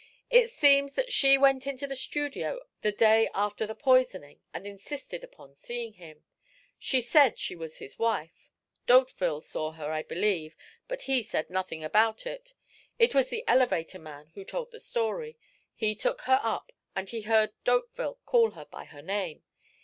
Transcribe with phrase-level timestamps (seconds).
[0.31, 5.23] It seems that she went to the studio the day after the poisoning and insisted
[5.23, 6.23] upon seeing him.
[6.79, 8.49] She said she was his wife.
[8.87, 12.55] D'Hauteville saw her, I believe, but he said nothing about it.
[12.97, 15.37] It was the elevator man who told the story
[15.75, 19.43] he took her up and he heard D'Hauteville call her by her name.